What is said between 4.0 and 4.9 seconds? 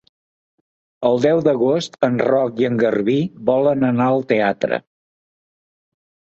al teatre.